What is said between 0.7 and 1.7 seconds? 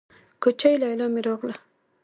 ليلا مې راغله.